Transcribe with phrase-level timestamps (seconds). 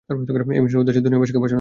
[0.09, 0.15] এই
[0.63, 1.49] মিশনের উদ্দেশ্য তো দুনিয়াবাসীকে বাঁচানো, না?